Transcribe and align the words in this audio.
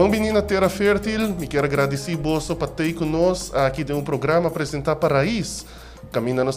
Bom 0.00 0.08
menina 0.08 0.40
Terra 0.40 0.70
Fértil, 0.70 1.28
me 1.38 1.46
quero 1.46 1.66
agradecer 1.66 2.16
você 2.16 2.54
para 2.54 2.68
ter 2.68 2.94
conosco 2.94 3.54
aqui 3.54 3.84
de 3.84 3.92
um 3.92 4.02
programa 4.02 4.48
apresentar 4.48 4.96
para 4.96 5.16
Raiz. 5.16 5.66
Caminha 6.10 6.42
nós 6.42 6.56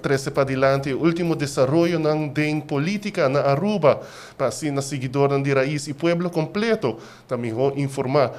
trece 0.00 0.30
para 0.30 0.44
adiante 0.44 0.94
o 0.94 1.00
último 1.00 1.34
desenvolvimento 1.34 2.32
de 2.32 2.60
política 2.60 3.28
na 3.28 3.40
Aruba, 3.40 4.00
para 4.38 4.46
assim 4.46 4.70
na 4.70 4.80
seguidora 4.80 5.36
de 5.42 5.52
Raiz 5.52 5.88
e 5.88 5.92
Pueblo 5.92 6.30
completo, 6.30 6.96
também 7.26 7.52
vou 7.52 7.72
informar. 7.76 8.30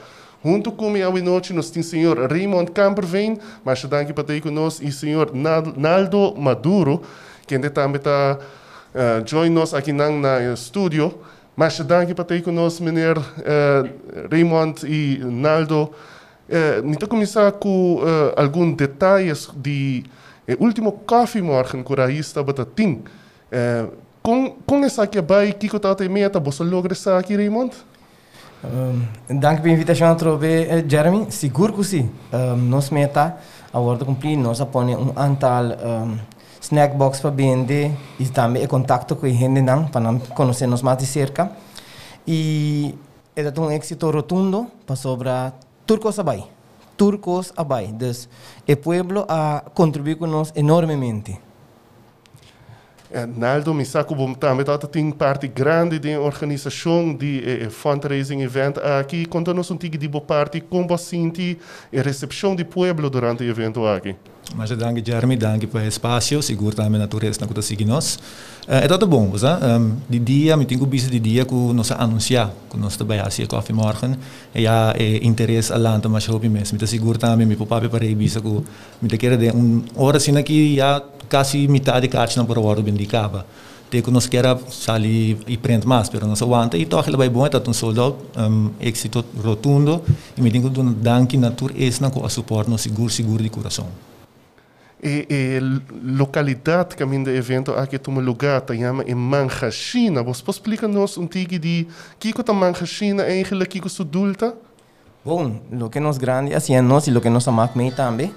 Junto 0.42 0.72
com 0.72 0.90
minha 0.90 1.10
noite 1.10 1.52
nós 1.52 1.70
temos 1.70 1.88
o 1.88 1.90
senhor 1.90 2.18
Raymond 2.32 2.72
Camperveen, 2.72 3.38
mas 3.66 3.82
também 3.82 4.14
para 4.14 4.24
ter 4.24 4.40
conosco 4.40 4.86
o 4.86 4.92
senhor 4.94 5.32
Naldo 5.36 6.34
Maduro, 6.38 7.02
que 7.46 7.60
também 7.60 7.98
está 7.98 8.40
uh, 8.40 9.28
join 9.30 9.50
nós 9.50 9.74
aqui 9.74 9.92
na, 9.92 10.10
na 10.10 10.54
estúdio. 10.54 11.14
Mas 11.56 11.80
dank 11.80 12.14
para 12.14 12.42
conosco, 12.42 12.84
meneer 12.84 13.18
uh, 13.18 14.28
Raymond 14.30 14.86
e 14.86 15.20
Naldo. 15.24 15.90
Uh, 16.50 16.82
Nito 16.84 17.08
começar 17.08 17.52
com 17.54 17.96
uh, 17.96 18.34
alguns 18.36 18.76
detalhes 18.76 19.50
de 19.56 20.04
uh, 20.50 20.64
último 20.64 20.92
coffee 20.92 21.42
morgen 21.42 21.84
que 21.84 22.02
a 22.02 22.12
estava 22.12 22.54
tem. 22.54 22.94
Uh, 22.94 23.92
com, 24.22 24.52
com 24.66 24.84
essa 24.84 25.04
aqui 25.04 25.22
vai, 25.22 25.54
que 25.54 25.70
que 25.70 25.76
está 25.78 25.96
meta, 26.10 26.40
você 26.40 26.64
logra 26.64 26.92
essa 26.92 27.18
aqui, 27.18 27.36
Raymond? 27.36 27.74
Um, 28.64 29.40
dank 29.40 29.62
pela 29.62 29.74
invitação 29.74 30.12
a 30.12 30.16
trover, 30.16 30.84
uh, 30.84 30.90
Jeremy. 30.90 31.32
Seguro 31.32 31.74
que 31.74 31.84
sim. 31.84 32.10
Um, 32.34 32.56
nós 32.58 32.90
meta, 32.90 33.38
a 33.72 33.80
hora 33.80 34.00
de 34.00 34.06
cumprir, 34.06 34.36
nós 34.38 34.60
apone 34.60 34.96
um 34.96 35.14
antal 35.16 35.64
um, 35.66 36.18
snack 36.66 36.96
box 36.96 37.20
para 37.22 37.30
vender 37.30 37.92
e 38.20 38.26
também 38.28 38.64
é 38.64 38.68
contato 38.68 39.16
com 39.16 39.26
a 39.26 39.30
gente 39.30 39.62
não 39.62 39.86
para 39.88 40.20
conhecer 40.34 40.68
nos 40.68 40.82
mais 40.82 40.98
de 40.98 41.06
cerca 41.06 41.52
e 42.28 42.96
é 43.36 43.60
um 43.60 43.72
êxito 43.72 44.10
rotundo 44.10 44.68
para 44.86 44.96
sobre 44.96 45.30
Turcos 45.86 46.18
Abai 46.20 46.44
Turcos 46.98 47.54
Abai 47.56 47.86
então 47.86 48.12
o 48.68 48.78
pueblo 48.78 49.26
a 49.28 49.64
contribuir 49.74 50.18
nós 50.22 50.52
enormemente 50.56 51.40
Eh, 53.12 53.26
Naldo 53.26 53.74
Misako 53.74 54.16
também 54.36 54.66
tem 54.92 55.10
parte 55.12 55.48
grande 55.48 56.00
da 56.00 56.20
organização 56.20 57.14
de 57.14 57.64
eh, 57.64 57.70
fundraising 57.70 58.42
event 58.42 58.78
aqui. 59.00 59.26
Conta-nos 59.26 59.72
um 59.72 59.78
pouco 59.78 59.98
de 59.98 60.08
boa 60.08 60.22
parte 60.22 60.60
como 60.60 60.86
você 60.86 61.12
sente 61.12 61.58
a 61.98 62.02
recepção 62.02 62.54
do 62.56 62.66
povo 62.66 63.10
durante 63.10 63.44
o 63.44 63.50
evento 63.50 63.86
aqui. 63.86 64.18
Mas 64.54 64.70
danke 64.70 65.04
Jeremy, 65.06 65.36
danke 65.36 65.68
pelo 65.68 65.86
espaço, 65.86 66.42
seguro 66.42 66.76
também 66.76 66.94
na 66.94 67.00
natureza 67.00 67.40
que 67.40 67.46
está 67.46 67.62
seguindo 67.62 67.90
nós. 67.90 68.20
É 68.68 68.88
tudo 68.88 69.06
bom, 69.08 69.30
você? 69.30 69.48
Um, 69.48 69.96
de 70.10 70.20
dia, 70.20 70.56
me 70.56 70.66
tenho 70.66 70.86
visto 70.86 71.10
de 71.10 71.20
dia 71.20 71.46
que 71.46 71.54
nós 71.54 71.92
anunciar, 71.92 72.52
que 72.70 72.78
nós 72.78 72.96
também 72.96 73.20
assim 73.20 73.46
coffee 73.46 73.76
morgen, 73.76 74.16
e 74.54 74.66
é 74.66 75.26
interesse 75.26 75.74
a 75.74 75.78
lanta, 75.78 76.08
mas 76.08 76.28
eu 76.28 76.40
mesmo, 76.40 76.78
me 76.80 76.88
seguro 76.88 77.18
também, 77.18 77.46
me 77.46 77.56
papai 77.56 77.90
para 77.90 78.06
ir 78.06 78.16
que 78.16 78.64
me 79.02 79.10
te 79.10 79.18
quero 79.18 79.38
de 79.38 79.52
um 79.52 79.84
hora 79.96 80.18
assim 80.18 80.36
aqui 80.38 80.76
já 80.78 81.02
quase 81.30 81.68
metade 81.68 82.08
cartas 82.08 82.38
não 82.38 82.46
por 82.46 82.58
hora 82.60 82.82
bem 82.82 82.94
de 82.94 83.06
caba. 83.06 83.46
Te 83.90 84.02
que 84.02 84.10
nós 84.10 84.26
quer 84.26 84.46
sair 84.72 85.38
e 85.48 85.58
prende 85.58 85.86
mais, 85.86 86.10
pero 86.10 86.26
nós 86.26 86.42
aguanta 86.42 86.78
e 86.78 86.86
toque 86.86 87.16
vai 87.16 87.30
bom, 87.30 87.48
tá 87.48 87.62
um 87.68 87.74
soldado 87.74 88.16
um, 88.36 88.72
êxito 88.80 89.24
rotundo 89.44 90.02
e 90.36 90.42
me 90.42 90.50
tenho 90.50 90.70
que 90.72 90.82
dar 90.82 91.20
danke 91.20 91.38
natureza 91.38 92.10
com 92.10 92.26
a 92.26 92.30
suporte 92.30 92.70
no 92.70 92.78
seguro 92.78 93.12
seguro 93.12 93.44
de 93.44 93.50
coração. 93.50 93.86
E, 95.04 95.28
e 95.30 95.60
localidade 96.18 96.96
que 96.96 97.04
a 97.04 97.06
minha 97.06 97.30
evento 97.30 97.72
aqui 97.74 98.00
toma 98.00 98.22
lugar, 98.22 98.62
tá 98.62 98.74
chama 98.74 99.04
em 99.04 99.14
Manchachina. 99.14 100.24
Você 100.24 100.42
pode 100.42 100.58
explicar 100.58 100.88
nos 100.88 101.18
um 101.18 101.28
tigre 101.28 101.60
de 101.60 101.88
que 102.18 102.34
que 102.34 102.44
tá 102.44 102.54
Manchachina 102.54 103.24
eigenlijk 103.24 103.70
que 103.70 103.80
que 103.82 104.02
adulta? 104.02 104.56
Bom, 105.24 105.60
o 105.82 105.90
que 105.90 106.00
nós 106.00 106.18
grande 106.18 106.54
assim 106.54 106.80
nós 106.82 107.08
e 107.08 107.12
o 107.12 107.22
que 107.22 107.30
nós 107.30 107.48
amamos 107.48 107.96
também. 107.96 108.34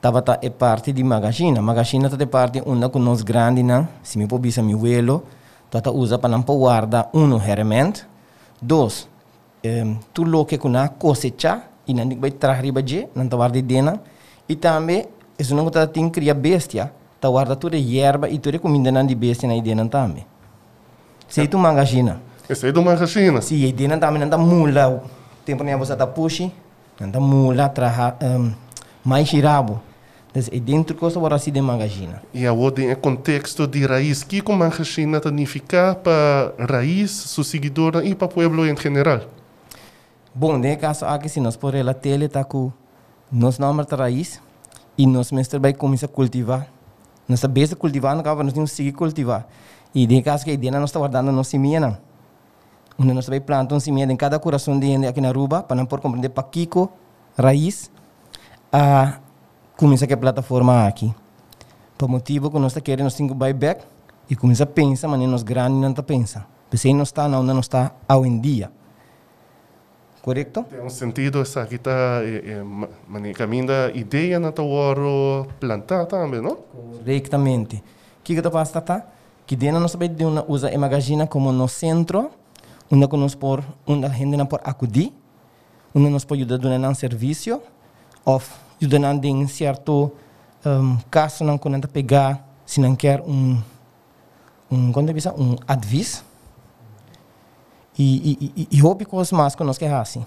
Tava 0.00 0.22
tá 0.22 0.38
é 0.40 0.48
parte 0.48 0.92
de 0.92 1.02
Magazina. 1.02 1.60
Magazina 1.60 2.08
tá 2.08 2.16
é 2.22 2.26
parte 2.26 2.62
uma 2.64 2.88
com 2.88 3.00
nós 3.00 3.22
grande 3.22 3.64
não. 3.64 3.88
Se 4.02 4.16
me 4.16 4.28
pode 4.28 4.42
bisa 4.42 4.62
meu 4.62 4.78
velo, 4.78 5.24
tá 5.68 5.80
tá 5.80 5.90
usa 5.90 6.18
para 6.18 6.30
não 6.30 6.42
guardar 6.42 7.10
um 7.12 7.34
herramienta. 7.36 8.06
Dois, 8.62 9.08
um, 9.64 9.98
tu 10.14 10.22
lo 10.22 10.44
que 10.44 10.56
com 10.56 10.76
a 10.76 10.88
cosecha 10.88 11.62
e 11.86 11.94
não 11.94 12.08
vai 12.20 12.30
trazer 12.30 12.62
riba 12.62 12.80
je, 12.86 13.08
não 13.14 13.26
tá 13.26 13.36
guarda 13.36 13.60
dentro. 13.60 13.98
E 14.48 14.54
também 14.54 15.06
isso 15.38 15.54
não 15.54 15.66
está 15.68 15.86
tem 15.86 16.08
cria 16.10 16.34
bestia, 16.34 16.92
tá 17.20 17.28
guarda 17.28 17.54
toda 17.54 17.76
erva 17.76 18.28
e 18.28 18.38
toda 18.38 18.58
comida 18.58 18.90
não 18.90 19.06
de 19.06 19.14
bestia 19.14 19.48
na 19.48 19.60
dentro 19.60 19.88
também. 19.88 20.26
Se 21.28 21.46
tu 21.46 21.58
magazina. 21.58 22.20
Esse 22.48 22.68
é 22.68 22.72
do 22.72 22.82
magazina. 22.82 23.40
Se 23.42 23.72
dentro 23.72 24.00
também 24.00 24.20
não 24.20 24.28
tá 24.28 24.38
mula, 24.38 25.02
tempo 25.44 25.62
nem 25.62 25.76
você 25.76 25.94
tá 25.94 26.06
puxi, 26.06 26.52
não 26.98 27.10
tá 27.10 27.20
mula, 27.20 27.68
traha 27.68 28.16
um, 28.22 28.52
mais 29.04 29.28
girabo. 29.28 29.80
Então, 30.30 30.42
é 30.52 30.60
dentro 30.60 30.94
que 30.94 31.00
você 31.00 31.18
vai 31.18 31.38
de 31.38 31.60
magazina. 31.60 32.22
E 32.34 32.46
a 32.46 32.52
ordem 32.52 32.90
é 32.90 32.94
contexto 32.94 33.66
de 33.66 33.86
raiz. 33.86 34.22
que 34.22 34.40
com 34.40 34.54
magazina 34.54 35.20
significa 35.22 35.94
para 35.94 36.52
raiz, 36.66 37.10
seu 37.10 37.44
seguidor 37.44 38.02
e 38.04 38.14
para 38.14 38.26
o 38.26 38.28
povo 38.28 38.66
em 38.66 38.76
geral? 38.76 39.20
Bom, 40.34 40.58
nesse 40.58 40.76
caso 40.76 41.04
aqui, 41.04 41.28
se 41.28 41.40
nós 41.40 41.56
por 41.56 41.74
ela 41.74 41.94
tele 41.94 42.28
tá 42.28 42.44
com 42.44 42.70
nós 43.30 43.58
não 43.58 43.74
raiz, 43.74 44.40
e 44.98 45.06
nós 45.06 45.30
começar 45.78 46.06
a 46.06 46.08
cultivar. 46.08 46.66
Nós 47.28 47.38
sabemos 47.38 47.72
cultivar, 47.74 48.14
não 48.14 48.20
acaba, 48.20 48.42
nós 48.42 48.52
temos 48.52 48.70
que 48.70 48.76
seguir 48.76 48.92
cultivar. 48.92 49.46
E 49.94 50.06
de 50.06 50.20
caso 50.22 50.44
que 50.44 50.50
a 50.50 50.54
ideia 50.54 50.72
não 50.72 50.84
está 50.84 50.98
guardando 50.98 51.30
nossa 51.30 51.50
semente, 51.50 51.78
não. 51.78 51.96
Onde 52.98 53.12
nós 53.12 53.28
vai 53.28 53.38
plantar 53.38 53.76
uma 53.76 53.80
semente 53.80 54.12
em 54.12 54.16
cada 54.16 54.40
coração 54.40 54.78
de 54.78 54.88
gente 54.88 55.06
aqui 55.06 55.20
na 55.20 55.28
Aruba, 55.28 55.62
para 55.62 55.76
não 55.76 55.86
por 55.86 56.00
compreender 56.00 56.30
para 56.30 56.42
Kiko, 56.42 56.90
raiz, 57.38 57.92
a 58.72 59.20
começar 59.76 60.12
a 60.12 60.16
plataforma 60.16 60.86
aqui. 60.86 61.14
Por 61.96 62.08
motivo 62.08 62.50
que 62.50 62.58
nós 62.58 62.72
está 62.72 62.80
querendo, 62.80 63.04
nós 63.04 63.14
temos 63.14 63.32
que 63.32 63.52
back 63.52 63.84
e 64.28 64.34
começar 64.34 64.64
a 64.64 64.66
pensar, 64.66 65.06
mas 65.06 65.20
nós 65.20 65.42
grandes 65.44 65.80
não 65.80 65.90
está 65.90 66.02
pensando. 66.02 66.44
Porque 66.68 66.92
não 66.92 67.02
está, 67.02 67.28
não, 67.28 67.42
não 67.42 67.60
está 67.60 67.92
ao 68.08 68.26
em 68.26 68.40
dia. 68.40 68.70
Correto? 70.28 70.62
Tem 70.64 70.82
um 70.82 70.90
sentido 70.90 71.40
essa 71.40 71.66
está 71.76 72.20
é, 72.22 72.60
é, 72.60 73.32
caminho 73.32 73.64
ideia 73.94 74.38
na 74.38 74.52
tua 74.52 74.66
plantar 75.58 76.04
também, 76.04 76.42
não? 76.42 76.56
Corretamente. 76.56 77.76
O 77.76 77.82
que 78.22 78.34
que 78.34 78.42
tu 78.42 78.50
faz, 78.50 78.70
tá? 78.70 79.06
Que 79.46 79.56
dentro 79.56 79.80
nós 79.80 79.90
sabemos 79.90 80.18
de 80.18 80.26
uma 80.26 80.44
usa 80.46 80.70
imagina 80.70 81.26
como 81.26 81.50
no 81.50 81.66
centro, 81.66 82.30
onde 82.92 83.08
nós 83.16 83.34
por, 83.34 83.64
onde 83.86 84.04
a 84.04 84.10
gente 84.10 84.36
não 84.36 84.44
pode 84.44 84.64
acudir, 84.66 85.14
onde 85.94 86.10
nós 86.10 86.26
pode 86.26 86.42
ajudar 86.42 86.84
a 86.84 86.90
um 86.90 86.94
serviço, 86.94 87.62
ou 88.22 88.42
ajudar 88.82 89.24
em 89.24 89.46
certo 89.46 90.12
um, 90.66 90.98
caso 91.10 91.42
não 91.42 91.56
quando 91.56 91.88
pegar, 91.88 92.46
se 92.66 92.82
não 92.82 92.94
quer 92.94 93.22
um 93.22 93.58
um 94.70 94.92
quando 94.92 95.08
um 95.08 95.56
advice 95.66 96.20
e, 97.87 97.87
e, 97.87 97.87
e, 97.87 97.87
hobby 97.87 97.87
com 97.87 97.87
os 97.87 97.87
mais 97.87 97.87
que 97.87 97.87
nós 99.64 99.78
queremos 99.78 100.00
assim. 100.02 100.24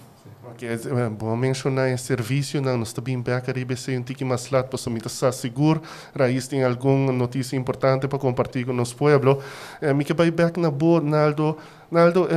Okay, 0.52 0.68
é 0.68 1.08
bom 1.08 1.34
mencionar 1.34 1.88
esse 1.90 2.04
serviço, 2.04 2.60
não, 2.60 2.76
nós 2.76 2.92
também 2.92 3.18
bem 3.18 3.40
caribe 3.40 3.74
se 3.74 3.96
um 3.96 4.02
tique 4.02 4.22
mais 4.22 4.50
lá, 4.50 4.62
para 4.62 4.78
me 4.90 4.98
estar 4.98 5.32
seguro, 5.32 5.80
raiz 6.14 6.46
tem 6.46 6.62
alguma 6.62 7.10
notícia 7.10 7.56
importante 7.56 8.06
para 8.06 8.18
compartilhar 8.18 8.66
com 8.66 8.72
nosso 8.74 8.94
povo. 8.94 9.42
Eh, 9.80 9.94
me 9.94 10.04
que 10.04 10.12
vai 10.12 10.30
back 10.30 10.60
na 10.60 10.70
boa, 10.70 11.00
Naldo, 11.00 11.56
Naldo, 11.90 12.28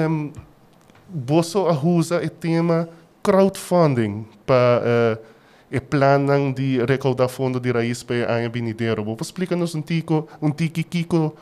você 1.13 1.57
usa 1.83 2.23
o 2.23 2.29
tema 2.29 2.87
crowdfunding 3.21 4.25
para 4.45 5.19
uh, 5.19 5.35
e 5.71 5.79
planam 5.79 6.53
de 6.53 6.83
recaudar 6.85 7.27
fundo 7.27 7.59
de 7.59 7.71
raiz 7.71 8.03
para 8.03 8.45
a 8.45 8.49
Benideiro. 8.49 9.03
Vou 9.03 9.17
explicar-nos 9.19 9.75
um 9.75 9.81
tico, 9.81 10.27
um 10.41 10.51
tique 10.51 10.83
Kiko 10.83 11.35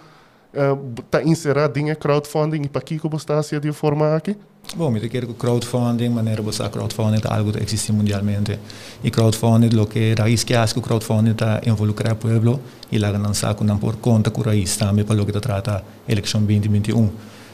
está 0.54 1.20
uh, 1.20 1.28
inserido 1.28 1.80
em 1.80 1.96
crowdfunding 1.96 2.62
e 2.62 2.70
para 2.70 2.82
que 2.82 3.00
você 3.00 3.16
está 3.16 3.40
a 3.40 3.60
de 3.60 3.72
forma 3.72 4.16
aqui? 4.16 4.36
Bom, 4.76 4.96
eu 4.96 5.10
quero 5.10 5.28
que 5.28 5.34
crowdfunding, 5.34 6.10
maneira 6.10 6.42
você 6.42 6.68
crowdfunding 6.70 7.22
é 7.24 7.34
algo 7.34 7.52
que 7.52 7.62
existe 7.62 7.92
mundialmente. 7.92 8.58
E 9.04 9.12
crowdfunding, 9.12 9.78
o 9.78 9.86
que 9.86 10.16
raiz 10.18 10.44
que 10.44 10.56
acho 10.56 10.74
que 10.74 10.82
crowdfunding 10.82 11.32
está 11.32 11.62
involucrar 11.66 12.14
o 12.14 12.16
povo 12.16 12.60
e 12.92 12.98
lá 12.98 13.34
sabe 13.34 13.64
não 13.64 13.78
por 13.78 13.98
conta 13.98 14.32
com 14.32 14.42
raiz 14.42 14.76
também 14.78 15.04
para 15.04 15.22
o 15.22 15.26
que 15.26 15.32
trata 15.34 15.84
a 16.08 16.12
eleição 16.12 16.42
2021. 16.42 17.10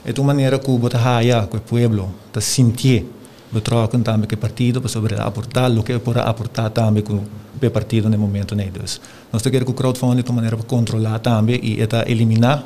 É 0.06 0.14
uma 0.18 0.28
maneira 0.28 0.60
que 0.60 0.72
você 0.72 0.98
haja 0.98 1.48
com 1.48 1.58
o 1.58 1.62
povo, 1.62 2.10
está 2.28 2.40
sentir 2.40 3.06
betrokken 3.52 4.02
também 4.02 4.28
com 4.28 4.36
o 4.36 4.38
partido 4.38 4.80
para 4.80 4.90
sobre 4.90 5.16
aportar 5.16 5.72
o 5.72 5.84
que 5.84 6.00
pode 6.00 6.20
aportar 6.20 6.70
também 6.70 7.04
com 7.04 7.16
o 7.16 7.72
partido 7.72 8.10
no 8.10 8.18
momento 8.18 8.56
neles. 8.56 9.02
Nós 9.34 9.42
queremos 9.42 9.66
que 9.66 9.72
o 9.72 9.74
crowdfunding 9.74 10.24
de 10.24 10.32
maneira 10.32 10.56
para 10.56 10.66
controlar 10.66 11.20
também 11.20 11.60
e 11.62 11.80
eliminar 12.08 12.64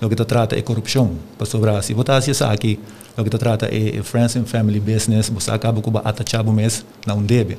o 0.00 0.08
que 0.08 0.16
trata 0.16 0.58
é 0.58 0.62
corrupção. 0.62 1.12
Para 1.36 1.46
sobrar, 1.46 1.82
se 1.82 1.94
você 1.94 2.12
assim 2.12 2.44
aqui, 2.44 2.78
o 3.16 3.24
que 3.24 3.30
trata 3.30 3.66
é 3.66 4.02
friends 4.02 4.36
and 4.36 4.44
family 4.44 4.80
business, 4.80 5.28
você 5.28 5.50
acaba 5.50 5.80
com 5.80 5.96
atachar 5.98 6.46
o 6.46 6.52
mês, 6.52 6.84
não 7.06 7.22
deve. 7.22 7.58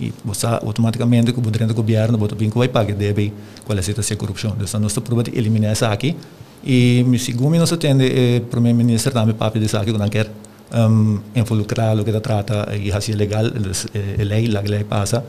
E 0.00 0.12
você 0.24 0.46
automaticamente, 0.46 1.32
como 1.32 1.50
dentro 1.50 1.68
do 1.68 1.74
governo, 1.74 2.18
você 2.18 2.34
tem 2.34 2.50
que 2.50 2.68
pagar 2.68 2.94
deve 2.94 3.32
qual 3.64 3.76
é 3.76 3.80
a 3.80 3.82
situação 3.82 4.14
de 4.14 4.18
corrupção. 4.18 4.56
Então, 4.58 4.80
nós 4.80 4.96
estamos 4.96 5.24
de 5.24 5.38
eliminar 5.38 5.72
isso 5.72 5.84
aqui. 5.84 6.16
E, 6.64 7.04
segundo 7.18 7.56
nós 7.58 7.70
temos 7.70 8.04
o 8.06 8.40
primeiro-ministro 8.50 9.12
também 9.12 9.34
papo 9.34 9.58
de 9.58 9.66
isso 9.66 9.76
aqui, 9.76 9.92
que 9.92 9.98
não 9.98 10.08
quer 10.08 10.30
um, 10.72 11.20
involucrar 11.34 11.96
lo 11.96 12.04
que 12.04 12.20
trata 12.20 12.74
e 12.74 12.90
assim 12.92 13.12
legal, 13.12 13.44
a 13.44 14.22
lei, 14.22 14.56
a 14.56 14.60
lei 14.60 14.84
passa. 14.84 15.24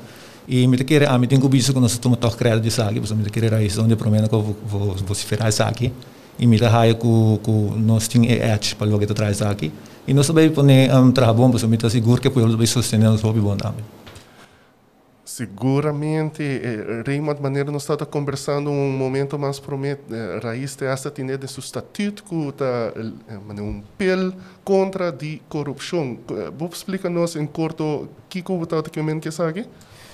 E 0.47 0.67
me 0.67 0.77
querer 0.77 1.09
a 1.09 1.17
mim 1.17 1.27
tem 1.27 1.39
que 1.39 1.57
isso 1.57 1.73
que 1.73 1.79
nós 1.79 1.93
estamos 1.93 2.17
tocar 2.19 2.37
crédito 2.37 2.63
de 2.63 2.71
saque, 2.71 2.99
você 2.99 3.15
me 3.15 3.23
querer 3.29 3.53
aí 3.53 3.67
onde 3.79 3.95
promena 3.95 4.27
que 4.27 4.35
eu 4.35 4.55
vou 4.65 4.95
vociferar 5.05 5.51
saque. 5.51 5.85
E 5.85 5.91
me 6.39 6.57
raia 6.57 6.95
que 6.95 7.51
nós 7.77 8.07
temos 8.07 8.29
edge 8.29 8.75
para 8.75 8.87
lo 8.87 8.99
que 8.99 9.05
traz 9.07 9.41
aqui. 9.41 9.71
E 10.07 10.13
nós 10.13 10.27
também 10.27 10.49
poner 10.49 10.93
um 10.95 11.11
trabalho 11.11 11.37
bom, 11.37 11.51
você 11.51 11.65
me 11.65 11.75
está 11.75 11.89
seguro 11.89 12.19
que 12.19 12.27
o 12.27 12.31
povo 12.31 12.57
vai 12.57 12.67
sostener 12.67 13.09
o 13.09 13.15
hobby 13.15 13.39
bom 13.39 13.55
também. 13.55 13.85
Seguramente, 15.23 16.43
Raymond 17.07 17.41
Maneiro 17.41 17.71
nós 17.71 17.89
está 17.89 18.05
conversando 18.05 18.69
um 18.69 18.91
momento 18.91 19.39
mais 19.39 19.59
promet, 19.59 19.99
eh, 20.11 20.39
raiz 20.43 20.75
de 20.75 20.85
esta 20.85 21.09
tinha 21.09 21.37
de 21.37 21.47
seu 21.47 21.61
estatuto 21.61 22.23
que 22.23 22.35
está 22.49 22.93
eh, 22.95 23.61
um 23.61 23.81
pel 23.97 24.33
contra 24.63 25.11
de 25.11 25.41
corrupção. 25.49 26.19
Vou 26.55 26.69
explicar-nos 26.69 27.35
em 27.35 27.47
curto 27.47 27.83
o 27.83 28.09
que 28.29 28.43
que 28.43 28.51
você 28.51 28.75
está 28.75 29.19
que 29.19 29.31
sabe? 29.31 29.65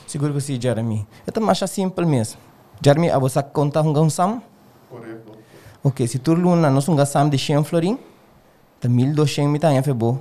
Seguro 0.07 0.33
que 0.33 0.41
sim, 0.41 0.61
Jeremy. 0.61 1.05
É 1.25 1.39
mais 1.39 1.57
simples 1.57 2.07
mesmo. 2.07 2.39
Jeremy, 2.81 3.09
a 3.09 3.19
você 3.19 3.43
conta 3.43 3.81
um 3.81 4.09
sam? 4.09 4.41
Correto. 4.89 5.38
Ok, 5.83 6.07
se 6.07 6.19
tu 6.19 6.33
luna 6.33 6.69
nós 6.69 6.87
um 6.89 7.05
sam 7.05 7.29
de 7.29 7.37
100 7.37 7.63
florim, 7.63 7.97
tá 8.79 8.89
1200 8.89 9.51
mitan 9.51 9.73
é 9.73 9.81
febo 9.81 10.19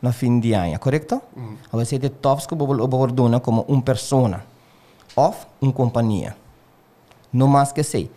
na 0.00 0.12
fim 0.12 0.40
de 0.40 0.54
ano, 0.54 0.78
correto? 0.78 1.20
Mm. 1.36 1.56
A 1.72 1.76
você 1.76 1.98
tem 1.98 2.10
tops 2.10 2.46
que 2.46 2.54
você 2.54 2.82
abordona 2.82 3.40
como 3.40 3.64
uma 3.68 3.82
persona 3.82 4.44
ou 5.14 5.34
uma 5.60 5.72
companhia. 5.72 6.36
Não 7.32 7.46
mais 7.46 7.72
que 7.72 7.82
sei. 7.82 8.10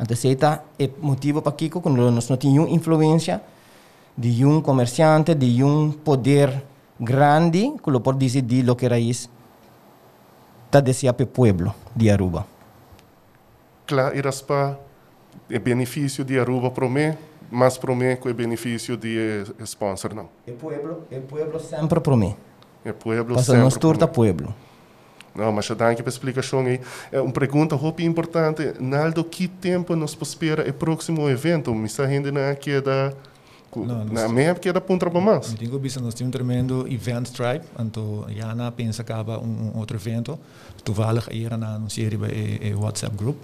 Então, 0.00 0.12
esse 0.12 0.36
é 0.78 0.90
motivo 1.00 1.40
para 1.40 1.52
que 1.52 1.68
quando 1.70 2.10
nós 2.10 2.28
não 2.28 2.36
temos 2.36 2.68
influência 2.68 3.40
de 4.16 4.44
um 4.44 4.60
comerciante, 4.60 5.34
de 5.34 5.62
um 5.62 5.92
poder 5.92 6.64
grande, 6.98 7.74
que 7.82 7.90
lo 7.90 8.00
pode 8.00 8.18
decidir 8.18 8.68
o 8.68 8.74
que 8.74 8.88
raiz 8.88 9.28
está 10.66 10.80
deseando 10.80 11.14
para 11.14 11.24
o 11.24 11.26
povo 11.28 11.74
de 11.94 12.10
Aruba. 12.10 12.46
Claro, 13.86 14.16
iraspa 14.16 14.78
é 15.50 15.58
benefício 15.58 16.24
de 16.24 16.38
Aruba 16.38 16.70
para 16.70 16.88
mim, 16.88 17.14
mas 17.50 17.78
para 17.78 17.94
mim 17.94 18.16
que 18.16 18.28
é 18.28 18.32
benefício 18.32 18.96
de 18.96 19.44
sponsor 19.64 20.14
não. 20.14 20.28
O 20.46 20.52
povo, 20.52 21.04
o 21.10 21.20
povo 21.22 21.60
sempre 21.60 22.00
para 22.00 22.16
mim. 22.16 22.34
É 22.84 22.92
pueblo 22.92 23.34
Passa 23.34 23.52
sempre. 23.52 23.62
nós 23.62 23.76
turta 23.76 24.06
povo. 24.06 24.54
Não, 25.34 25.50
mas 25.50 25.64
já 25.66 25.74
danke 25.74 26.02
pela 26.02 26.10
explicação 26.10 26.60
aí. 26.60 26.80
É 27.10 27.20
uma 27.20 27.32
pergunta 27.32 27.76
muito 27.76 28.02
importante. 28.02 28.74
Naldo, 28.78 29.24
que 29.24 29.48
tempo 29.48 29.96
nos 29.96 30.16
espera 30.20 30.68
o 30.68 30.72
próximo 30.72 31.28
evento? 31.28 31.74
Me 31.74 31.86
está 31.86 32.04
ainda 32.04 32.30
na 32.30 32.54
queda... 32.54 33.12
Não, 33.76 34.04
Na 34.04 34.28
minha 34.28 34.54
queda 34.54 34.80
ponta 34.80 35.10
para 35.10 35.20
mais. 35.20 35.50
Eu 35.50 35.58
tenho 35.58 35.78
visto, 35.80 36.00
nós 36.00 36.14
temos 36.14 36.28
um 36.28 36.30
tremendo 36.30 36.86
event 36.88 37.28
tribe, 37.30 37.64
então 37.76 38.24
já 38.28 38.54
na 38.54 38.70
pensa 38.70 39.02
acaba 39.02 39.40
um, 39.40 39.72
um 39.74 39.78
outro 39.80 39.96
evento, 39.96 40.38
toevallig 40.84 41.24
hier 41.30 41.56
na 41.56 41.74
anunciar 41.74 42.12
een 42.12 42.76
WhatsApp 42.76 43.16
groep. 43.16 43.36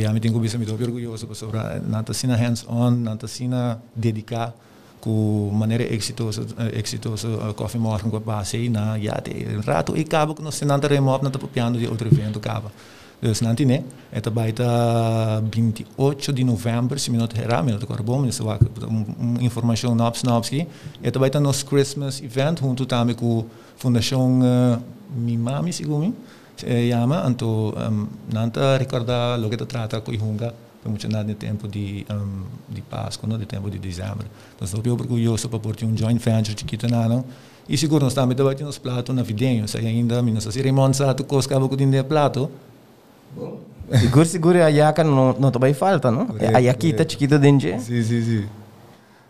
Já 0.00 0.12
me 0.12 0.20
tenho 0.20 0.38
visto 0.40 0.56
muito 0.58 0.72
orgulhoso 0.72 1.34
sobre 1.34 1.58
na 1.88 2.02
tasina 2.02 2.36
hands-on, 2.36 2.90
na 2.90 3.16
tasina 3.16 3.80
dedicar 3.94 4.54
com 5.00 5.50
maneira 5.52 5.82
exitosa, 5.92 6.46
eh, 6.58 6.78
exitosa 6.78 7.28
uh, 7.28 7.54
coffee 7.54 7.80
morgen 7.80 8.10
com 8.10 8.16
a 8.16 8.20
base 8.20 8.68
na 8.68 8.96
ja 8.96 9.20
de 9.20 9.60
rato 9.66 9.96
e 9.96 10.04
cabo 10.04 10.34
que 10.34 10.42
nós 10.42 10.58
temos 10.58 10.80
remove 10.88 11.24
na 11.24 11.30
tapiando 11.30 11.78
de 11.78 11.86
outro 11.86 12.06
evento 12.06 12.40
cabo. 12.40 12.70
Dus 13.20 13.40
nanti 13.40 13.64
né, 13.64 13.82
é 14.12 14.20
também 14.20 14.52
tá 14.52 15.42
28 15.50 16.32
de 16.32 16.44
novembro, 16.44 16.98
se 16.98 17.10
minuto 17.10 17.34
herá, 17.34 17.62
minuto 17.62 17.86
carbon, 17.86 18.26
isso 18.26 18.44
vai 18.44 18.58
uma 18.86 19.42
informação 19.42 19.94
nobs 19.94 20.22
nobs 20.22 20.48
aqui. 20.48 20.66
Também 21.10 21.30
tá 21.30 21.40
nosso 21.40 21.64
Christmas 21.64 22.20
event 22.20 22.60
junto 22.60 22.84
também 22.84 23.14
com 23.14 23.46
Fundação 23.76 24.40
uh, 24.40 24.82
Mimami, 25.16 25.72
segundo 25.72 26.12
se 26.12 26.14
chama, 26.56 27.24
então 27.28 27.72
um, 27.76 28.06
nanta 28.32 28.76
recordar 28.78 29.38
lo 29.38 29.48
que 29.48 29.56
trata 29.56 30.00
com 30.00 30.12
Ihunga, 30.12 30.54
para 30.82 30.90
muito 30.90 31.08
nada 31.08 31.24
de 31.24 31.34
tempo 31.34 31.68
de 31.68 32.06
um, 32.10 32.44
de 32.68 32.80
Páscoa, 32.82 33.28
não 33.28 33.38
de 33.38 33.46
tempo 33.46 33.70
de 33.70 33.78
dezembro. 33.78 34.26
Então 34.54 34.64
estou 34.64 34.80
bem 34.80 34.92
orgulhoso 34.92 35.48
para 35.48 35.58
pôr 35.58 35.76
um 35.82 35.96
joint 35.96 36.18
venture 36.18 36.56
chiquito 36.58 36.88
na 36.88 37.08
não. 37.08 37.24
E 37.68 37.76
seguro 37.76 38.04
nós 38.04 38.14
também 38.14 38.36
também 38.36 38.54
temos 38.54 38.78
plato 38.78 39.12
navideño, 39.12 39.66
se 39.66 39.78
ainda 39.78 40.22
minha 40.22 40.40
se 40.40 40.62
remonta 40.62 41.12
tu 41.14 41.24
cosca 41.24 41.58
com 41.58 41.76
de 41.76 42.02
plato. 42.04 42.50
Seguro, 44.00 44.26
seguro, 44.26 44.62
a 44.62 44.68
yaca 44.68 45.04
não, 45.04 45.34
não 45.38 45.50
também 45.50 45.74
falta, 45.74 46.10
não? 46.10 46.28
A 46.54 46.58
yaquita 46.58 47.08
chiquita 47.08 47.38
dentro. 47.38 47.68
Sim, 47.80 48.02
sim, 48.02 48.22
sim. 48.22 48.46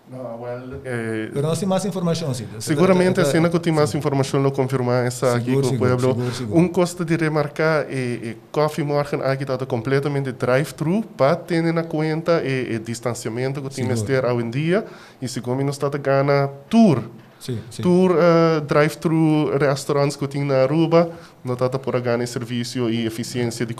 Não, 0.08 0.40
well, 0.40 0.80
eh, 0.84 1.30
Pero 1.32 1.42
temos 1.42 1.62
mais 1.64 1.84
informação, 1.84 2.32
sim. 2.32 2.46
Seguramente, 2.60 3.20
assim 3.20 3.42
que 3.42 3.58
tem 3.58 3.72
mais 3.72 3.92
informação, 3.92 4.40
lo 4.40 4.52
confirmar 4.52 5.04
essa 5.04 5.34
aqui 5.34 5.46
Seguro, 5.46 5.62
com 5.62 5.66
o 5.66 5.70
seguro, 5.72 5.96
pueblo. 5.96 6.14
seguro, 6.14 6.34
seguro. 6.34 6.60
Um 6.60 6.68
custo 6.68 7.04
de 7.04 7.16
remarcar 7.16 7.86
é, 7.88 8.28
é 8.30 8.36
Coffee 8.52 8.84
Morgan 8.84 9.18
aqui 9.24 9.42
está 9.42 9.66
completamente 9.66 10.30
drive-thru 10.30 11.02
para 11.16 11.34
ter 11.34 11.60
na 11.72 11.82
conta 11.82 12.40
e, 12.44 12.74
e 12.74 12.78
distanciamento 12.78 13.60
que 13.60 13.74
temos 13.74 13.98
Seguro. 13.98 14.22
ter 14.22 14.24
hoje 14.24 14.46
em 14.46 14.50
dia 14.50 14.84
e 15.20 15.26
segundo 15.26 15.64
nós 15.64 15.74
está 15.74 15.88
ganhando 15.88 16.50
tour. 16.70 17.02
Sim, 17.40 17.58
sim. 17.70 17.82
Tour 17.82 18.12
uh, 18.12 18.60
drive-thru 18.60 19.56
restaurantes 19.58 20.16
que 20.16 20.26
tem 20.26 20.44
na 20.44 20.62
Aruba, 20.62 21.10
nós 21.44 21.60
está 21.60 21.78
por 21.78 22.00
ganhar 22.00 22.26
serviço 22.26 22.88
e 22.88 23.06
eficiência 23.06 23.66
de 23.66 23.74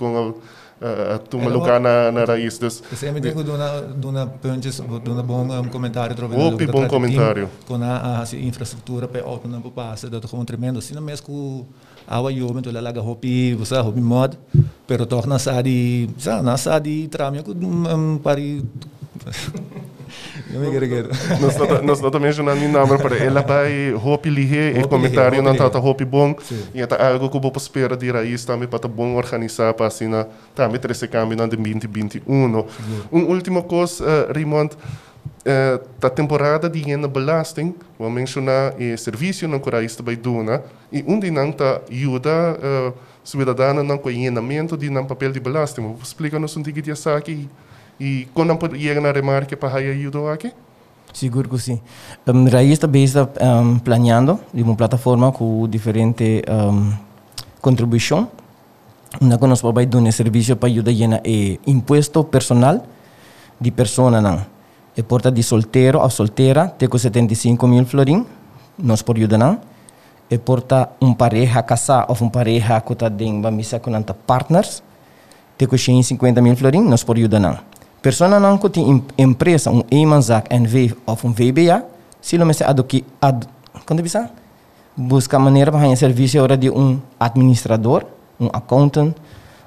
tu 1.31 1.39
Era 1.39 1.49
lugar 1.49 1.81
na, 1.81 2.13
na 2.13 2.25
raiz. 2.25 2.59
Dus, 2.59 2.83
Você 2.91 3.11
me 3.11 3.21
digo 3.21 3.43
dona 3.43 3.81
dona 3.81 4.27
punches, 4.27 4.81
dona 5.03 5.23
bom 5.23 5.49
um, 5.49 5.69
comentário 5.69 6.15
trove 6.15 6.37
Opi, 6.37 6.67
bom 6.67 6.87
comentário. 6.87 7.49
Com 7.67 7.83
a, 7.83 7.97
a 7.97 8.23
assim, 8.23 8.47
infraestrutura 8.47 9.09
para 9.09 9.23
auto 9.23 9.49
não 9.49 9.61
passa, 9.63 10.11
dá 10.11 10.21
como 10.21 10.45
tremendo. 10.45 10.79
Assim 10.79 10.99
mesmo 11.01 11.27
com 11.27 11.67
awa 12.07 12.31
yo 12.31 12.53
men 12.53 12.63
tola 12.63 12.81
laga 12.81 13.01
hopi, 13.01 13.55
você 13.55 13.77
hopi 13.77 14.01
mod, 14.01 14.39
pero 14.87 15.07
toch 15.07 15.27
na 15.27 15.39
sadi, 15.39 16.09
sa 16.19 16.43
na 16.43 16.57
sadi 16.57 17.09
tramia 17.09 17.43
com 17.43 17.53
um, 17.53 18.19
pari 18.19 18.63
Não 19.17 19.25
me 19.25 19.33
quero 19.33 19.53
quero. 19.53 20.46
Nós 21.83 22.01
está 22.01 22.19
mencionando 22.19 22.65
o 22.65 22.69
nome 22.69 22.99
para 22.99 23.17
ela 23.17 23.43
vai 23.43 23.93
hopi 23.95 24.31
lihe 24.31 24.79
e 24.79 24.89
comentário 24.89 25.43
não 25.43 25.53
está 25.53 25.67
lihe. 25.67 25.79
hopi 25.79 26.05
bom. 26.05 26.35
E 26.75 26.81
é 26.81 27.07
algo 27.13 27.29
que 27.29 27.37
eu 27.37 27.41
vou 27.41 27.53
esperar 27.57 27.97
de 27.97 28.11
raiz 28.11 28.45
também 28.45 28.69
para 28.69 28.89
bom 28.89 29.15
organizar 29.15 29.75
para 29.75 29.87
assim 29.87 30.09
na 30.09 30.27
também 30.55 30.81
ter 30.81 30.91
esse 30.91 31.07
câmbio 31.09 31.37
na 31.37 31.47
de 31.47 31.57
2021 31.57 32.65
um. 33.13 33.25
Último 33.27 33.63
coisa 33.65 34.05
uh, 34.05 34.33
Raymond 34.33 34.75
uh, 34.75 35.87
da 35.99 36.11
temporada 36.11 36.69
de 36.69 36.91
ena 36.91 37.09
belasting 37.09 37.75
vou 37.99 38.11
mencionar 38.11 38.75
o 38.75 38.99
serviço 38.99 39.47
não 39.49 39.59
que 39.59 39.71
raiz 39.71 39.95
também 39.97 40.17
dona 40.17 40.63
e 40.93 41.05
onde 41.07 41.31
não 41.31 41.51
está 41.51 41.81
ajuda 41.91 42.59
uh, 42.59 42.95
cidadana 43.25 43.83
não 43.83 43.99
com 43.99 44.11
enamento 44.11 44.77
de 44.77 44.91
não 44.91 45.05
papel 45.05 45.33
de 45.33 45.41
belasting 45.41 45.97
explica-nos 46.03 46.57
um 46.57 46.63
tigre 46.63 46.83
de 46.83 46.93
aqui 47.17 47.49
e 47.99 48.29
quando 48.35 48.49
não 48.49 48.57
pode 48.57 48.77
ir 48.77 49.01
na 49.01 49.13
remarca 49.13 49.57
para 49.57 49.79
ajuda 49.79 50.33
aqui 50.33 50.53
Seguro 51.17 51.49
que 51.49 51.59
sim. 51.59 51.81
Um, 52.27 52.45
Raiz 52.45 52.73
está 52.73 52.87
um, 52.87 53.79
planeando 53.79 54.39
uma 54.53 54.77
plataforma 54.77 55.33
com 55.33 55.67
diferente 55.67 56.43
um, 56.45 56.93
contribuição. 57.59 58.29
Uma 59.19 59.39
que 59.39 59.47
nós 59.47 59.63
vamos 59.63 59.87
dar 59.87 59.99
um 59.99 60.13
serviço 60.13 60.55
para 60.57 60.69
ajudar 60.69 60.91
a 60.91 61.21
é 61.25 61.59
imposto 61.67 62.23
personal 62.25 62.85
de 63.59 63.71
pessoa 63.71 64.21
não. 64.21 64.45
E 64.95 65.03
porta 65.03 65.33
de 65.33 65.43
solteiro 65.43 66.03
a 66.03 66.11
solteira, 66.11 66.69
tem 66.69 66.87
com 66.87 66.99
75 66.99 67.67
mil 67.67 67.87
florim, 67.87 68.27
nós 68.79 69.01
por 69.01 69.17
ajudar. 69.17 69.59
E 70.29 70.37
porta 70.37 70.91
um 71.01 71.15
pareja 71.15 71.63
casar 71.63 72.05
ou 72.11 72.17
um 72.21 72.29
pareja 72.29 72.79
que 72.83 72.93
está 72.93 73.09
dentro 73.09 73.41
da 73.41 73.51
missa 73.51 73.81
com 73.81 73.91
partners, 74.27 74.83
tem 75.57 75.67
com 75.67 75.79
150 75.79 76.43
mil 76.43 76.57
florim, 76.57 76.83
nós 76.83 77.03
por 77.03 77.17
ajudar. 77.17 77.65
Persona 78.07 78.39
que 78.59 78.69
tem 78.71 78.89
em- 78.89 79.03
empresa, 79.19 79.69
um 79.69 79.83
Emanzak 79.91 80.55
NV 80.55 80.95
ou 81.05 81.19
um 81.25 81.33
VBA, 81.33 81.83
se 82.21 82.39
não 82.39 82.47
me 82.47 82.53
ad, 82.65 83.05
ad, 83.21 83.49
quando 83.85 84.01
bisa? 84.01 84.31
Busca 84.97 85.41
maneira 85.41 85.73
para 85.73 85.81
ganhar 85.81 85.97
serviço 85.97 86.39
agora 86.39 86.57
de 86.57 86.71
um 86.71 87.01
administrador, 87.19 88.05
um 88.39 88.47
accountant 88.53 89.13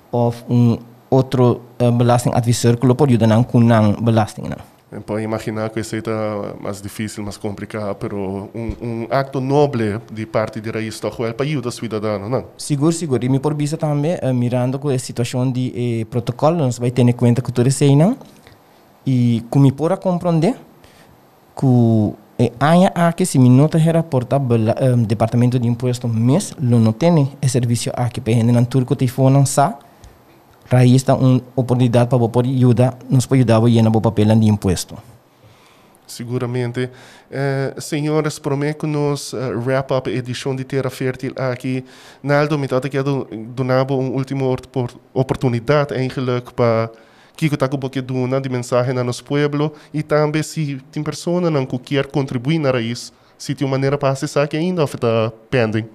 ou 0.09 0.33
um 0.49 0.77
outro 1.09 1.59
uh, 1.81 1.91
belasting 1.91 2.31
advisor 2.33 2.77
que 2.77 2.87
lo 2.87 2.95
pode 2.95 3.17
não 3.17 3.43
com 3.43 3.59
não 3.59 3.91
belasting 3.99 4.43
não. 4.43 4.78
Posso 5.05 5.19
imaginar 5.19 5.69
que 5.69 5.79
isso 5.79 5.95
está 5.95 6.55
mais 6.59 6.81
difícil, 6.81 7.23
mais 7.23 7.37
complicado, 7.37 7.95
mas 7.95 8.13
um, 8.13 8.47
um 8.81 9.07
acto 9.11 9.39
nobre 9.39 10.01
de 10.11 10.25
parte 10.25 10.59
de 10.59 10.71
raiz 10.71 10.95
está 10.95 11.11
para 11.11 11.45
ajudar 11.45 11.69
o 11.69 11.71
cidadão, 11.71 12.27
não? 12.27 12.45
Seguro, 12.57 12.91
seguro. 12.91 13.23
E 13.23 13.29
me 13.29 13.39
por 13.39 13.53
vista 13.53 13.77
também, 13.77 14.17
eh, 14.19 14.33
mirando 14.33 14.79
com 14.79 14.89
a 14.89 14.97
situação 14.97 15.51
de 15.51 16.01
eh, 16.01 16.05
protocolo, 16.05 16.57
nós 16.57 16.79
vai 16.79 16.89
ter 16.89 17.03
em 17.03 17.11
conta 17.11 17.39
que 17.39 17.51
tudo 17.51 17.69
isso 17.69 17.83
aí, 17.83 17.95
não? 17.95 18.17
E 19.05 19.43
como 19.51 19.71
por 19.73 19.95
compreender, 19.99 20.55
que 21.55 22.13
eh, 22.39 22.51
anya 22.59 22.91
aqui 22.95 23.25
se 23.25 23.37
me 23.37 23.49
nota 23.49 23.77
era 23.77 24.01
porta 24.01 24.39
bela, 24.39 24.73
eh, 24.79 24.95
departamento 25.05 25.59
de 25.59 25.67
imposto 25.67 26.07
mês, 26.07 26.55
não 26.59 26.93
tem 26.93 27.29
esse 27.41 27.53
serviço 27.53 27.91
para 27.91 28.33
gente 28.33 28.51
não 28.51 28.65
turco 28.65 28.95
telefone 28.95 29.45
sa, 29.45 29.77
raiz 30.71 30.95
está 30.95 31.15
uma 31.15 31.41
oportunidade 31.55 32.09
para 32.09 32.29
poder 32.29 32.49
ajudar, 32.49 32.97
nos 33.09 33.25
pode 33.25 33.41
ajudar 33.41 33.63
a 33.63 33.69
llenar 33.69 33.95
o 33.95 34.01
papel 34.01 34.35
de 34.35 34.47
imposto. 34.47 34.95
seguramente. 36.09 36.89
Senhores, 37.77 38.39
prometo 38.39 38.87
nos 38.87 39.33
uh, 39.33 39.57
wrap 39.65 39.91
up 39.91 40.09
a 40.09 40.13
edição 40.13 40.55
de 40.55 40.63
Terra 40.63 40.89
Fértil 40.89 41.33
aqui. 41.35 41.85
Naldo, 42.21 42.57
me 42.57 42.67
dat 42.67 42.89
quero 42.89 43.27
donar 43.55 43.89
uma 43.89 44.09
última 44.09 44.45
oportunidade 45.13 45.93
eigenlijk 45.93 46.53
para 46.53 46.89
que 47.37 47.45
está 47.45 47.69
com 47.69 47.77
porque 47.77 48.01
dona 48.01 48.41
de 48.41 48.49
mensagem 48.49 48.93
no 48.93 49.03
nosso 49.03 49.23
povo 49.23 49.71
e 49.93 50.03
também 50.03 50.43
se 50.43 50.81
tem 50.91 51.03
pessoa 51.03 51.65
que 51.65 51.77
quer 51.79 52.07
contribuir 52.07 52.59
na 52.59 52.71
raiz, 52.71 53.13
se 53.37 53.55
tem 53.55 53.67
maneira 53.67 53.97
para 53.97 54.09
acessar 54.09 54.47
que 54.47 54.57
ainda 54.57 54.83
está 54.83 55.31
pending. 55.49 55.85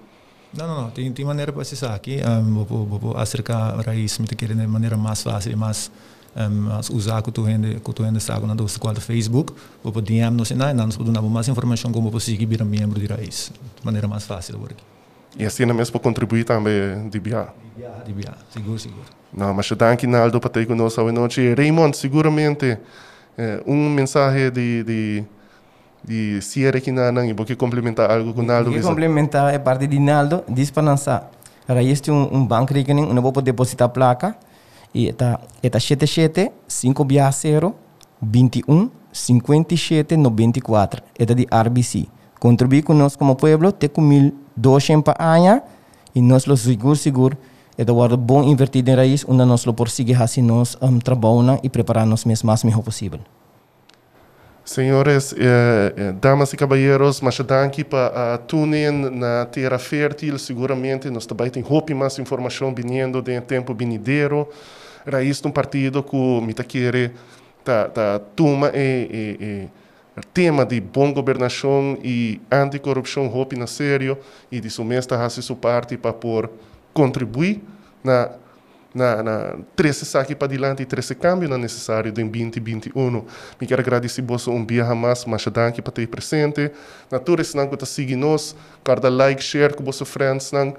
Não, 0.56 0.66
não, 0.66 0.82
não. 0.82 0.90
Tem, 0.90 1.12
tem 1.12 1.24
maneira 1.24 1.52
para 1.52 1.62
acessar 1.62 1.94
aqui. 1.94 2.20
Um, 2.26 2.64
vou, 2.64 2.86
vou, 2.86 2.98
vou 2.98 3.16
acercar 3.16 3.78
a 3.78 3.82
raiz 3.82 4.16
de 4.16 4.66
maneira 4.66 4.96
mais 4.96 5.22
fácil 5.22 5.52
e 5.52 5.56
mais 5.56 5.90
um, 6.36 6.94
usar 6.96 7.22
que 7.22 7.30
tu 7.30 7.44
ainda 7.44 7.80
que 7.80 7.92
tu 7.92 8.02
ainda 8.02 8.20
sabe 8.20 8.46
na 8.46 8.54
nossa 8.54 8.78
conta 8.78 9.00
Facebook, 9.00 9.52
vou 9.82 9.92
poder 9.92 10.12
DM 10.12 10.36
nos 10.36 10.50
e 10.50 10.54
nós 10.54 10.96
podemos 10.96 11.20
dar 11.20 11.22
mais 11.22 11.48
informação 11.48 11.92
como 11.92 12.10
você 12.10 12.32
seguir 12.32 12.46
virar 12.46 12.64
membro 12.64 12.98
de 12.98 13.06
raiz, 13.06 13.52
de 13.78 13.84
maneira 13.84 14.08
mais 14.08 14.24
fácil 14.24 14.56
agora 14.56 14.72
aqui. 14.72 14.84
E 15.36 15.44
assim 15.44 15.66
mesmo 15.66 15.92
para 15.92 16.00
contribuir 16.00 16.44
também 16.44 17.08
de 17.08 17.18
BIA. 17.18 17.48
De 18.06 18.12
BIA, 18.12 18.34
seguro, 18.50 18.78
seguro. 18.78 19.02
Não, 19.32 19.52
mas 19.52 19.68
eu 19.68 19.76
danke 19.76 20.06
Naldo 20.06 20.40
para 20.40 20.50
ter 20.50 20.66
conosco 20.66 21.00
hoje 21.02 21.12
noite. 21.12 21.54
Raymond, 21.54 21.96
seguramente 21.96 22.78
eh, 23.36 23.62
um 23.66 23.90
mensagem 23.90 24.50
de, 24.52 24.84
de 24.84 25.24
de 26.06 26.40
Sierra 26.42 26.78
aqui 26.78 26.92
na 26.92 27.10
Nang, 27.10 27.32
vou 27.32 27.46
complementar 27.56 28.10
algo 28.10 28.34
com 28.34 28.42
Naldo. 28.42 28.70
Vou 28.70 28.80
complementar 28.80 29.54
é 29.54 29.58
parte 29.58 29.86
de 29.86 29.98
Naldo, 29.98 30.44
diz 30.48 30.70
para 30.70 30.82
lançar. 30.82 31.30
Raiz 31.66 32.00
tem 32.00 32.12
um, 32.12 32.36
um 32.36 32.46
banco 32.46 32.74
rekening, 32.74 33.12
não 33.12 33.22
vou 33.22 33.32
depositar 33.32 33.88
placa. 33.88 34.36
E 34.94 35.08
está 35.08 35.40
eta 35.62 35.80
77 35.80 36.52
560 36.68 37.74
21 38.22 38.90
57 39.12 40.16
94. 40.16 41.02
Eta 41.18 41.34
de 41.34 41.46
RBC. 41.50 42.06
Contribuir 42.38 42.82
conosco 42.82 43.18
como 43.18 43.34
povo, 43.34 43.72
ter 43.72 43.88
com 43.88 44.02
1200 44.02 45.14
anos 45.18 45.62
e 46.14 46.20
nós 46.20 46.44
lo 46.46 46.56
seguro 46.56 46.96
seguro. 46.96 47.36
Eta 47.76 47.92
guarda 47.92 48.16
bom 48.16 48.44
invertido 48.44 48.90
em 48.90 48.94
raiz, 48.94 49.24
onde 49.26 49.44
nós 49.44 49.64
lo 49.64 49.74
prosseguir 49.74 50.20
assim 50.22 50.42
nós 50.42 50.76
um, 50.80 51.00
trabalhar 51.00 51.58
e 51.62 51.68
preparar 51.68 52.06
nos 52.06 52.24
mesmo 52.24 52.46
mais 52.46 52.62
melhor 52.62 52.82
possível. 52.82 53.18
Senhores, 54.64 55.34
eh, 55.36 55.92
eh, 55.94 56.12
damas 56.12 56.52
e 56.54 56.56
caballeros, 56.56 57.20
mas 57.20 57.38
danke 57.40 57.84
para 57.84 58.36
uh, 58.36 58.38
tunen 58.46 59.10
na 59.10 59.44
Terra 59.44 59.78
Fértil. 59.78 60.38
Seguramente 60.38 61.10
nós 61.10 61.26
também 61.26 61.50
temos 61.50 61.68
mais 61.94 62.18
informação 62.18 62.74
vindo 62.74 63.20
de 63.20 63.38
tempo 63.42 63.74
venideiro 63.74 64.48
raiz 65.06 65.40
de 65.40 65.48
um 65.48 65.50
partido 65.50 66.02
que 66.02 66.16
me 66.16 66.54
quer 66.54 67.12
tá 67.62 67.88
tá 67.88 68.18
toma 68.34 68.70
e, 68.74 68.78
e, 68.80 69.44
e 69.44 69.68
tema 70.32 70.64
de 70.64 70.80
boa 70.80 71.12
governação 71.12 71.98
e 72.02 72.40
anticorrupção 72.50 73.26
hope 73.26 73.56
na 73.56 73.66
sério 73.66 74.16
e 74.50 74.60
de 74.60 74.70
sua 74.70 74.84
mesta 74.84 75.22
hace 75.22 75.42
sua 75.42 75.56
parte 75.56 75.96
para 75.96 76.12
por 76.12 76.50
contribuir 76.92 77.62
na 78.02 78.30
na, 78.94 79.22
na 79.22 79.56
13 79.74 80.04
saque 80.04 80.34
para 80.34 80.52
adiante 80.52 80.82
e 80.82 80.86
13 80.86 81.14
câmbio 81.16 81.48
na 81.48 81.58
necessário 81.58 82.08
em 82.08 82.12
2021. 82.12 83.24
Me 83.60 83.66
quero 83.66 83.80
agradecer 83.80 84.22
você 84.22 84.48
um 84.48 84.64
dia 84.64 84.94
mais, 84.94 85.24
mas 85.24 85.44
danke 85.46 85.82
para 85.82 85.92
ter 85.92 86.06
presente. 86.06 86.70
Na 87.10 87.18
tour 87.18 87.44
se 87.44 87.56
não 87.56 87.64
está 87.64 87.84
seguindo 87.84 88.20
nós, 88.20 88.54
cada 88.84 89.08
like, 89.08 89.42
share 89.42 89.74
com 89.74 89.82
você 89.82 90.04
friends, 90.04 90.52
não, 90.52 90.74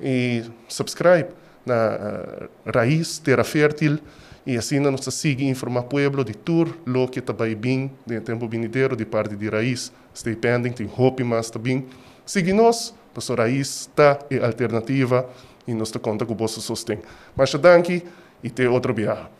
e 0.00 0.42
subscribe 0.68 1.28
na 1.66 1.74
uh, 1.74 2.70
raiz, 2.74 3.18
terra 3.18 3.44
fértil, 3.44 3.98
e 4.46 4.56
assim 4.56 4.78
nós 4.78 5.04
siga 5.14 5.44
informar 5.44 5.80
o 5.80 5.84
povo 5.84 6.24
de 6.24 6.32
tur, 6.32 6.74
lo 6.86 7.06
que 7.06 7.18
está 7.18 7.34
bem, 7.34 7.92
de 8.06 8.18
tempo 8.20 8.48
vindouro, 8.48 8.96
de 8.96 9.04
parte 9.04 9.36
de 9.36 9.48
raiz, 9.48 9.92
stay 10.14 10.34
pending, 10.34 10.72
tem 10.72 10.90
hope 10.96 11.22
mas 11.22 11.50
também. 11.50 11.84
Siga 12.24 12.54
nós, 12.54 12.94
para 13.12 13.42
raiz 13.42 13.82
está 13.82 14.18
é 14.30 14.38
alternativa, 14.38 15.28
e 15.68 15.74
te 15.90 15.98
conta 15.98 16.26
com 16.26 16.32
o 16.32 16.36
vosso 16.36 16.60
sustento. 16.60 17.06
Mas 17.36 17.52
danke 17.54 18.02
e 18.42 18.48
até 18.48 18.68
outro 18.68 18.92
viagem. 18.94 19.37